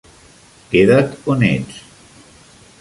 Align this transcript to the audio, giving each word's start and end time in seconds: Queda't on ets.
Queda't 0.71 1.13
on 1.29 1.43
ets. 1.43 1.75